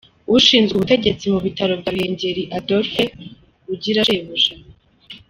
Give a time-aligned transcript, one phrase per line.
[0.37, 3.03] Ushinzwe ubutegetsi mu bitaro bya Ruhengeri Adolphe
[3.71, 4.53] Ugirashebuja.